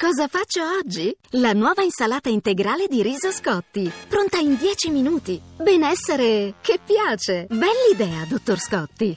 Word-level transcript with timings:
Cosa 0.00 0.28
faccio 0.28 0.62
oggi? 0.78 1.14
La 1.32 1.52
nuova 1.52 1.82
insalata 1.82 2.30
integrale 2.30 2.86
di 2.88 3.02
riso 3.02 3.30
Scotti, 3.30 3.92
pronta 4.08 4.38
in 4.38 4.56
10 4.56 4.88
minuti. 4.88 5.38
Benessere 5.58 6.54
che 6.62 6.80
piace. 6.82 7.46
Bell'idea, 7.50 8.24
dottor 8.26 8.58
Scotti. 8.58 9.14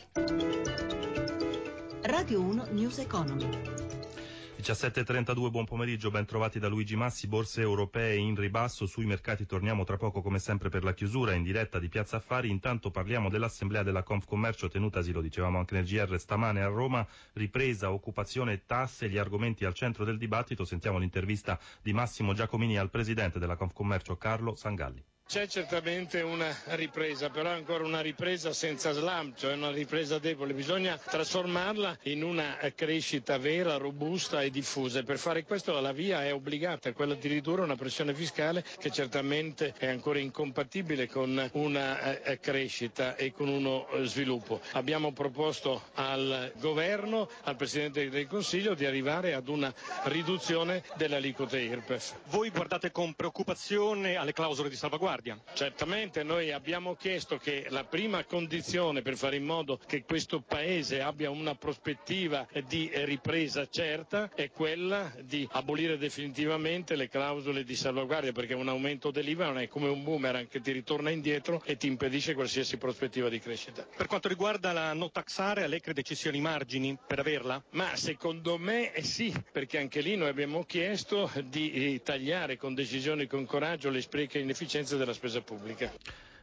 Radio 2.02 2.42
1 2.42 2.68
News 2.72 2.98
Economy. 2.98 3.48
17.32, 4.64 5.52
buon 5.52 5.66
pomeriggio, 5.66 6.10
ben 6.10 6.24
trovati 6.24 6.58
da 6.58 6.70
Luigi 6.70 6.96
Massi, 6.96 7.28
borse 7.28 7.60
europee 7.60 8.16
in 8.16 8.34
ribasso, 8.34 8.86
sui 8.86 9.06
mercati 9.06 9.46
torniamo 9.46 9.84
tra 9.84 9.98
poco 9.98 10.22
come 10.22 10.40
sempre 10.40 10.70
per 10.70 10.86
la 10.86 10.94
chiusura 10.94 11.34
in 11.34 11.44
diretta 11.44 11.80
di 11.80 11.90
Piazza 11.90 12.16
Affari, 12.16 12.50
intanto 12.50 12.90
parliamo 12.90 13.30
dell'assemblea 13.30 13.84
della 13.84 14.04
Confcommercio 14.04 14.70
tenutasi, 14.70 15.12
lo 15.12 15.20
dicevamo 15.20 15.58
anche 15.58 15.76
nel 15.76 15.84
GR 15.84 16.18
stamane 16.18 16.62
a 16.62 16.68
Roma, 16.68 17.06
ripresa, 17.34 17.92
occupazione 17.92 18.64
tasse, 18.66 19.10
gli 19.10 19.18
argomenti 19.18 19.66
al 19.66 19.74
centro 19.74 20.06
del 20.06 20.18
dibattito, 20.18 20.64
sentiamo 20.64 20.98
l'intervista 20.98 21.60
di 21.82 21.92
Massimo 21.92 22.34
Giacomini 22.34 22.78
al 22.78 22.90
presidente 22.90 23.40
della 23.40 23.58
Confcommercio 23.58 24.16
Carlo 24.16 24.56
Sangalli. 24.56 25.04
C'è 25.26 25.48
certamente 25.48 26.22
una 26.22 26.56
ripresa, 26.76 27.30
però 27.30 27.50
è 27.50 27.54
ancora 27.54 27.84
una 27.84 28.02
ripresa 28.02 28.54
senza 28.54 28.92
slam, 28.92 29.34
cioè 29.36 29.54
una 29.54 29.72
ripresa 29.72 30.20
debole. 30.20 30.54
Bisogna 30.54 30.96
trasformarla 30.98 31.98
in 32.04 32.24
una 32.24 32.58
crescita 32.76 33.40
vera, 33.40 33.78
robusta 33.78 34.44
e 34.44 34.52
diffusa. 34.52 35.00
E 35.00 35.04
per 35.04 35.18
fare 35.18 35.44
questo 35.44 35.80
la 35.80 35.92
via 35.92 36.24
è 36.24 36.32
obbligata, 36.32 36.92
quella 36.94 37.16
di 37.16 37.28
ridurre 37.30 37.64
una 37.64 37.76
pressione 37.76 38.14
fiscale 38.14 38.64
che 38.78 38.92
certamente 38.92 39.74
è 39.80 39.88
ancora 39.88 40.20
incompatibile 40.20 41.08
con 41.08 41.50
una 41.54 42.22
eh, 42.22 42.40
crescita 42.40 43.16
e 43.16 43.32
con 43.32 43.48
uno 43.48 43.88
eh, 43.90 44.06
sviluppo. 44.06 44.62
Abbiamo 44.74 45.14
proposto 45.14 45.84
al 45.96 46.52
governo, 46.58 47.28
al 47.44 47.56
Presidente 47.56 48.08
del 48.08 48.28
Consiglio 48.28 48.76
di 48.76 48.86
arrivare 48.86 49.34
ad 49.34 49.48
una 49.48 49.74
riduzione 50.04 50.84
delle 50.96 51.16
aliquote 51.16 51.60
IRPEF. 51.60 52.20
Voi 52.26 52.50
guardate 52.50 52.92
con 52.92 53.16
preoccupazione 53.16 54.16
alle 54.16 54.34
clausole 54.34 54.70
di 54.70 54.76
salvaguardia? 54.76 55.13
Salvaguardia. 55.14 55.40
Certamente 55.54 56.24
noi 56.24 56.52
abbiamo 56.52 56.96
chiesto 56.96 57.38
che 57.38 57.68
la 57.70 57.84
prima 57.84 58.24
condizione 58.26 59.02
per 59.02 59.16
fare 59.16 59.36
in 59.36 59.44
modo 59.46 59.80
che 59.86 60.04
questo 60.04 60.42
Paese 60.42 61.02
abbia 61.02 61.30
una 61.30 61.56
prospettiva 61.56 62.48
di 62.68 62.90
ripresa 62.94 63.68
certa 63.70 64.32
è 64.34 64.50
quella 64.50 65.12
di 65.22 65.48
abolire 65.52 65.98
definitivamente 65.98 66.96
le 66.96 67.08
clausole 67.10 67.64
di 67.64 67.76
salvaguardia 67.76 68.32
perché 68.32 68.54
un 68.54 68.68
aumento 68.68 69.12
dell'IVA 69.12 69.46
non 69.46 69.60
è 69.60 69.68
come 69.68 69.88
un 69.88 70.04
boomerang 70.04 70.48
che 70.48 70.62
ti 70.62 70.72
ritorna 70.72 71.10
indietro 71.10 71.62
e 71.66 71.78
ti 71.78 71.88
impedisce 71.88 72.34
qualsiasi 72.34 72.78
prospettiva 72.78 73.30
di 73.30 73.40
crescita. 73.40 73.86
Per 73.96 74.08
quanto 74.08 74.28
riguarda 74.28 74.72
la 74.72 74.94
no 74.94 75.12
tax 75.12 75.40
area, 75.40 75.68
lei 75.68 75.80
crede 75.82 76.04
ci 76.04 76.16
siano 76.16 76.38
i 76.38 76.42
margini 76.42 76.98
per 77.06 77.20
averla? 77.20 77.64
Ma 77.72 77.96
secondo 77.96 78.58
me 78.58 78.92
sì, 79.02 79.34
perché 79.52 79.78
anche 79.78 80.02
lì 80.02 80.16
noi 80.16 80.30
abbiamo 80.30 80.64
chiesto 80.64 81.30
di 81.46 82.02
tagliare 82.04 82.58
con 82.58 82.74
decisione 82.74 83.24
e 83.24 83.28
con 83.28 83.46
coraggio 83.46 83.90
le 83.90 84.02
spreche 84.02 84.40
e 84.40 84.42
inefficienze 84.42 84.98
della 85.04 85.14
spesa 85.14 85.42
pubblica. 85.42 85.92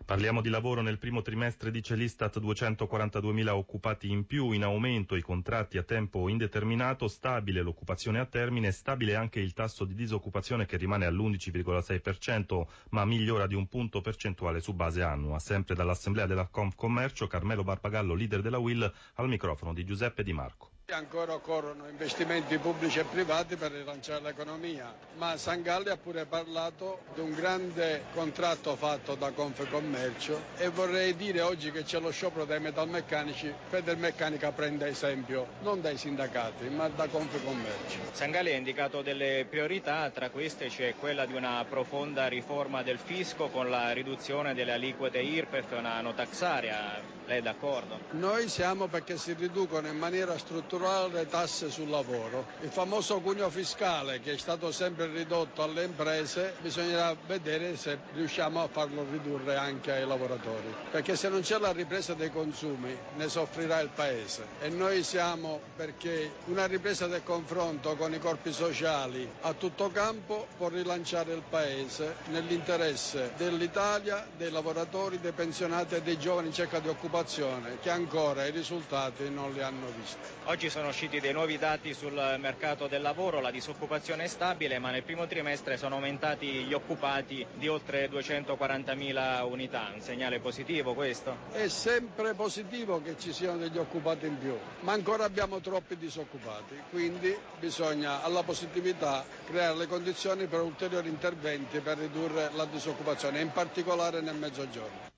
Parliamo 0.05 0.41
di 0.41 0.48
lavoro 0.48 0.83
nel 0.83 0.98
primo 0.98 1.22
trimestre, 1.22 1.70
dice 1.70 1.94
l'Istat, 1.94 2.41
242.000 2.41 3.48
occupati 3.50 4.11
in 4.11 4.27
più, 4.27 4.50
in 4.50 4.64
aumento 4.64 5.14
i 5.14 5.22
contratti 5.22 5.78
a 5.78 5.84
tempo 5.84 6.28
indeterminato, 6.28 7.06
stabile 7.06 7.62
l'occupazione 7.62 8.19
a 8.19 8.27
termine, 8.27 8.72
stabile 8.72 9.14
anche 9.14 9.39
il 9.39 9.52
tasso 9.52 9.84
di 9.84 9.94
disoccupazione 9.94 10.67
che 10.67 10.78
rimane 10.78 11.06
all'11,6%, 11.06 12.67
ma 12.91 13.05
migliora 13.05 13.47
di 13.47 13.55
un 13.55 13.69
punto 13.69 14.00
percentuale 14.00 14.61
su 14.61 14.74
base 14.74 15.02
annua. 15.02 15.39
Sempre 15.39 15.77
dall'Assemblea 15.77 16.27
della 16.27 16.48
Confcommercio, 16.48 17.28
Carmelo 17.28 17.62
Barbagallo, 17.62 18.14
leader 18.14 18.42
della 18.42 18.58
WIL, 18.58 18.92
al 19.14 19.28
microfono 19.28 19.72
di 19.72 19.84
Giuseppe 19.84 20.24
Di 20.24 20.33
Marco. 20.33 20.70
Ancora 20.92 21.34
occorrono 21.34 21.86
investimenti 21.88 22.58
pubblici 22.58 22.98
e 22.98 23.05
privati 23.05 23.55
per 23.55 23.70
rilanciare 23.70 24.22
l'economia, 24.22 24.92
ma 25.19 25.36
Sangalli 25.36 25.88
ha 25.88 25.96
pure 25.96 26.27
parlato 26.27 27.02
di 27.14 27.20
un 27.20 27.33
grande 27.33 28.06
contratto 28.10 28.74
fatto 28.74 29.14
da 29.14 29.30
Confcommercio 29.30 30.46
e 30.56 30.68
vorrei 30.68 31.14
dire 31.14 31.42
oggi 31.42 31.70
che 31.70 31.84
c'è 31.84 32.00
lo 32.00 32.11
sciopero 32.11 32.45
dei 32.45 32.58
metalmeccanici, 32.58 33.55
Federmeccanica 33.68 34.50
prende 34.50 34.89
esempio 34.89 35.46
non 35.61 35.80
dai 35.80 35.96
sindacati 35.96 36.68
ma 36.68 36.89
da 36.89 37.06
Confcommercio. 37.06 38.00
Sangalli 38.11 38.52
ha 38.52 38.56
indicato 38.56 39.00
delle 39.00 39.46
priorità, 39.48 40.11
tra 40.11 40.29
queste 40.30 40.67
c'è 40.67 40.96
quella 40.96 41.24
di 41.24 41.34
una 41.34 41.64
profonda 41.68 42.27
riforma 42.27 42.83
del 42.83 42.98
fisco 42.98 43.48
con 43.48 43.70
la 43.70 43.92
riduzione 43.92 44.55
delle 44.55 44.73
aliquote 44.73 45.20
IRPEF 45.20 45.70
e 45.70 45.77
una 45.77 46.00
notaxaria. 46.00 47.00
Lei 47.27 47.39
è 47.39 47.42
d'accordo? 47.42 48.00
Noi 48.11 48.48
siamo 48.48 48.89
perché 48.89 49.17
si 49.17 49.34
riducono 49.34 49.86
in 49.86 49.96
maniera 49.96 50.36
strutturale 50.36 50.79
le 51.13 51.27
tasse 51.29 51.70
sul 51.70 51.91
lavoro. 51.91 52.46
Il 52.63 52.70
famoso 52.70 53.20
cuneo 53.20 53.51
fiscale 53.51 54.20
che 54.20 54.33
è 54.33 54.39
stato 54.39 54.73
sempre 54.73 55.08
ridotto 55.08 55.63
alle 55.63 55.85
imprese, 55.85 56.55
bisognerà 56.63 57.14
vedere 57.27 57.77
se 57.77 57.98
riusciamo 58.14 58.63
a 58.63 58.68
farlo 58.68 59.05
ridurre 59.11 59.57
anche 59.57 59.92
ai 59.92 60.07
lavoratori. 60.07 60.74
Perché 60.91 61.17
se 61.17 61.29
non 61.29 61.42
c'è 61.42 61.58
la 61.58 61.73
ripresa 61.73 62.14
dei 62.14 62.30
consumi 62.30 62.96
ne 63.17 63.29
soffrirà 63.29 63.80
il 63.80 63.91
Paese. 63.95 64.46
E 64.61 64.70
noi 64.70 65.02
siamo 65.02 65.61
perché 65.77 66.33
una 66.46 66.67
ripresa 66.67 67.07
del 67.07 67.23
confronto 67.24 67.95
con 67.97 68.14
i 68.14 68.18
corpi 68.18 68.52
sociali 68.52 69.29
a 69.42 69.52
tutto 69.52 69.91
campo 69.91 70.47
può 70.57 70.68
rilanciare 70.68 71.35
il 71.35 71.42
Paese 71.47 72.17
nell'interesse 72.29 73.33
dell'Italia, 73.36 74.27
dei 74.36 74.51
lavoratori, 74.51 75.20
dei 75.20 75.33
pensionati 75.33 75.97
e 75.97 76.02
dei 76.02 76.18
giovani 76.18 76.47
in 76.48 76.55
cerca 76.55 76.79
di 76.79 76.89
occupazione 76.89 77.79
che 77.83 77.91
ancora 77.91 78.47
i 78.47 78.51
risultati 78.51 79.29
non 79.29 79.52
li 79.52 79.61
hanno 79.61 79.86
visti. 79.95 80.17
Oggi 80.45 80.70
sono 80.70 80.89
usciti 80.89 81.19
dei 81.19 81.33
nuovi 81.33 81.58
dati 81.58 81.92
sul 81.92 82.13
mercato 82.39 82.86
del 82.86 83.03
lavoro, 83.03 83.41
la 83.41 83.51
disoccupazione 83.51 84.25
è 84.25 84.27
stabile, 84.29 84.79
ma 84.79 84.91
nel 84.91 85.03
primo 85.03 85.27
trimestre 85.27 85.77
sono 85.77 85.97
aumentati 85.97 86.47
gli 86.47 86.73
occupati 86.73 87.45
di 87.55 87.67
oltre 87.67 88.08
240.000 88.08 89.42
unità. 89.51 89.91
Un 89.92 90.01
segnale 90.01 90.39
positivo 90.39 90.95
questo? 90.95 91.36
È 91.51 91.67
sempre 91.69 92.35
positivo 92.35 93.03
che 93.03 93.17
ci 93.19 93.33
siano 93.33 93.59
degli 93.59 93.79
occupati 93.79 94.27
in 94.27 94.39
più, 94.39 94.57
ma 94.80 94.92
ancora 94.92 95.25
abbiamo 95.25 95.61
troppi 95.61 95.97
disoccupati, 95.97 96.80
quindi 96.91 97.36
bisogna 97.59 98.23
alla 98.23 98.45
positività 98.45 99.25
creare 99.47 99.77
le 99.77 99.86
condizioni 99.89 100.47
per 100.47 100.61
ulteriori 100.61 101.09
interventi 101.09 101.80
per 101.80 101.98
ridurre 101.98 102.51
la 102.55 102.64
disoccupazione, 102.67 103.41
in 103.41 103.51
particolare 103.51 104.20
nel 104.20 104.36
mezzogiorno. 104.36 105.09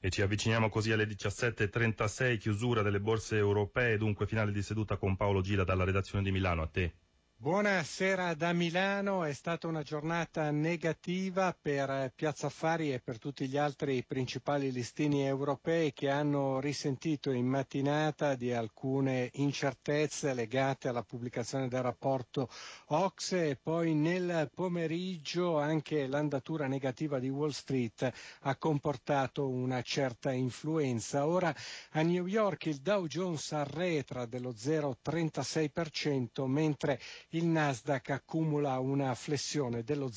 E 0.00 0.10
ci 0.10 0.22
avviciniamo 0.22 0.68
così 0.68 0.92
alle 0.92 1.06
17.36, 1.06 2.38
chiusura 2.38 2.82
delle 2.82 3.00
borse 3.00 3.36
europee, 3.36 3.96
dunque 3.98 4.26
finale 4.26 4.52
di 4.52 4.62
seduta 4.62 4.96
con 4.96 5.16
Paolo 5.16 5.40
Gila 5.40 5.64
dalla 5.64 5.84
redazione 5.84 6.22
di 6.22 6.30
Milano. 6.30 6.62
A 6.62 6.68
te. 6.68 6.94
Buonasera 7.40 8.34
da 8.34 8.52
Milano, 8.52 9.22
è 9.22 9.32
stata 9.32 9.68
una 9.68 9.84
giornata 9.84 10.50
negativa 10.50 11.56
per 11.58 12.10
Piazza 12.16 12.48
Affari 12.48 12.92
e 12.92 12.98
per 12.98 13.20
tutti 13.20 13.46
gli 13.46 13.56
altri 13.56 14.02
principali 14.04 14.72
listini 14.72 15.24
europei 15.24 15.92
che 15.92 16.10
hanno 16.10 16.58
risentito 16.58 17.30
in 17.30 17.46
mattinata 17.46 18.34
di 18.34 18.52
alcune 18.52 19.30
incertezze 19.34 20.34
legate 20.34 20.88
alla 20.88 21.04
pubblicazione 21.04 21.68
del 21.68 21.80
rapporto 21.80 22.48
Ox 22.86 23.30
e 23.34 23.56
poi 23.62 23.94
nel 23.94 24.50
pomeriggio 24.52 25.60
anche 25.60 26.08
l'andatura 26.08 26.66
negativa 26.66 27.20
di 27.20 27.28
Wall 27.28 27.50
Street 27.50 28.12
ha 28.40 28.56
comportato 28.56 29.48
una 29.48 29.80
certa 29.82 30.32
influenza. 30.32 31.24
Ora 31.28 31.54
a 31.92 32.02
New 32.02 32.26
York 32.26 32.66
il 32.66 32.78
Dow 32.80 33.06
Jones 33.06 33.52
arretra 33.52 34.26
dello 34.26 34.50
0,36% 34.50 36.44
mentre 36.46 36.98
il 37.32 37.44
Nasdaq 37.44 38.10
accumula 38.10 38.78
una 38.78 39.14
flessione 39.14 39.84
dello 39.84 40.10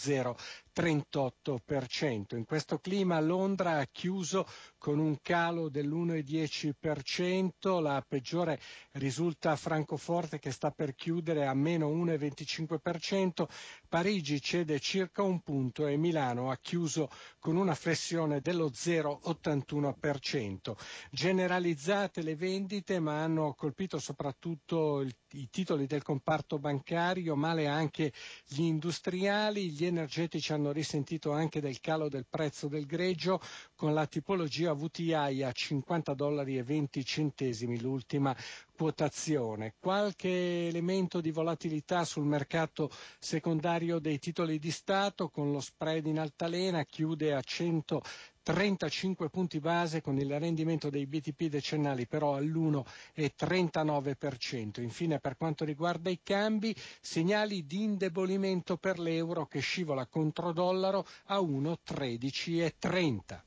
0,38%. 0.73 2.35
In 2.37 2.45
questo 2.45 2.79
clima 2.79 3.19
Londra 3.19 3.77
ha 3.79 3.87
chiuso 3.91 4.47
con 4.77 4.99
un 4.99 5.17
calo 5.21 5.67
dell'1,10%, 5.69 7.81
la 7.81 8.03
peggiore 8.07 8.59
risulta 8.93 9.55
Francoforte 9.55 10.39
che 10.39 10.49
sta 10.51 10.71
per 10.71 10.95
chiudere 10.95 11.45
a 11.45 11.53
meno 11.53 11.89
1,25%, 11.91 13.45
Parigi 13.87 14.41
cede 14.41 14.79
circa 14.79 15.21
un 15.23 15.41
punto 15.41 15.85
e 15.87 15.97
Milano 15.97 16.49
ha 16.49 16.57
chiuso 16.57 17.09
con 17.39 17.55
una 17.57 17.75
flessione 17.75 18.39
dello 18.41 18.69
0,81%. 18.69 20.73
Generalizzate 21.11 22.21
le 22.23 22.35
vendite 22.35 22.99
ma 22.99 23.21
hanno 23.23 23.53
colpito 23.53 23.99
soprattutto 23.99 25.01
il, 25.01 25.13
i 25.33 25.47
titoli 25.49 25.85
del 25.85 26.01
comparto 26.03 26.57
bancario, 26.57 27.35
male 27.35 27.67
anche 27.67 28.11
gli 28.47 28.61
industriali, 28.63 29.69
gli 29.71 29.85
energetici 29.85 30.53
hanno 30.53 30.60
risentito 30.69 31.31
anche 31.31 31.59
del 31.59 31.79
calo 31.79 32.07
del 32.07 32.27
prezzo 32.29 32.67
del 32.67 32.85
greggio 32.85 33.41
con 33.75 33.95
la 33.95 34.05
tipologia 34.05 34.73
VTI 34.73 35.41
a 35.43 35.51
50 35.51 36.13
dollari 36.13 36.57
e 36.57 36.63
20 36.63 37.03
centesimi, 37.03 37.79
l'ultima 37.81 38.35
quotazione. 38.81 39.75
Qualche 39.79 40.67
elemento 40.67 41.21
di 41.21 41.29
volatilità 41.29 42.03
sul 42.03 42.25
mercato 42.25 42.89
secondario 43.19 43.99
dei 43.99 44.17
titoli 44.17 44.57
di 44.57 44.71
Stato 44.71 45.29
con 45.29 45.51
lo 45.51 45.59
spread 45.59 46.07
in 46.07 46.17
altalena 46.17 46.83
chiude 46.85 47.35
a 47.35 47.41
100 47.41 48.01
35 48.43 49.29
punti 49.29 49.59
base 49.59 50.01
con 50.01 50.17
il 50.17 50.39
rendimento 50.39 50.89
dei 50.89 51.05
BTP 51.05 51.43
decennali 51.43 52.07
però 52.07 52.37
all'1,39%. 52.37 54.81
Infine 54.81 55.19
per 55.19 55.37
quanto 55.37 55.63
riguarda 55.63 56.09
i 56.09 56.21
cambi, 56.23 56.75
segnali 56.99 57.67
di 57.67 57.83
indebolimento 57.83 58.77
per 58.77 58.97
l'euro 58.97 59.45
che 59.45 59.59
scivola 59.59 60.07
contro 60.07 60.53
dollaro 60.53 61.05
a 61.25 61.37
1,1330. 61.39 63.41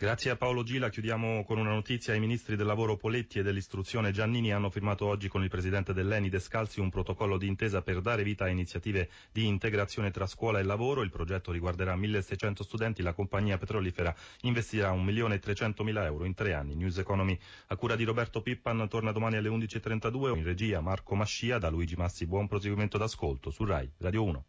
Grazie 0.00 0.30
a 0.30 0.36
Paolo 0.36 0.62
Gila 0.62 0.90
chiudiamo 0.90 1.42
con 1.44 1.58
una 1.58 1.72
notizia. 1.72 2.14
I 2.14 2.20
ministri 2.20 2.54
del 2.54 2.66
lavoro 2.66 2.96
Poletti 2.96 3.40
e 3.40 3.42
dell'istruzione 3.42 4.12
Giannini 4.12 4.52
hanno 4.52 4.70
firmato 4.70 5.06
oggi 5.06 5.26
con 5.26 5.42
il 5.42 5.48
presidente 5.48 5.92
dell'Eni 5.92 6.28
Descalzi 6.28 6.78
un 6.78 6.88
protocollo 6.88 7.36
di 7.36 7.48
intesa 7.48 7.82
per 7.82 8.00
dare 8.00 8.22
vita 8.22 8.44
a 8.44 8.48
iniziative 8.48 9.10
di 9.32 9.46
integrazione 9.46 10.12
tra 10.12 10.28
scuola 10.28 10.60
e 10.60 10.62
lavoro. 10.62 11.02
Il 11.02 11.10
progetto 11.10 11.50
riguarderà 11.50 11.96
1600 11.96 12.62
studenti. 12.62 13.02
La 13.02 13.12
compagnia 13.12 13.58
petrolifera 13.58 14.14
investirà 14.42 14.92
1.300.000 14.92 16.04
euro 16.04 16.24
in 16.26 16.34
tre 16.34 16.54
anni. 16.54 16.76
News 16.76 16.98
Economy 16.98 17.36
a 17.66 17.74
cura 17.74 17.96
di 17.96 18.04
Roberto 18.04 18.40
Pippan 18.40 18.86
torna 18.88 19.10
domani 19.10 19.34
alle 19.34 19.48
11.32. 19.48 20.36
In 20.36 20.44
regia 20.44 20.80
Marco 20.80 21.16
Mascia 21.16 21.58
da 21.58 21.70
Luigi 21.70 21.96
Massi. 21.96 22.24
Buon 22.24 22.46
proseguimento 22.46 22.98
d'ascolto 22.98 23.50
su 23.50 23.64
RAI 23.64 23.90
Radio 23.98 24.22
1. 24.22 24.44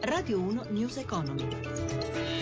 Radio 0.00 0.40
1 0.40 0.66
News 0.70 0.96
Economy. 0.96 2.37